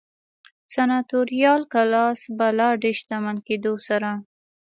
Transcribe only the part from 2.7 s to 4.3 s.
ډېر شتمن کېدو سره.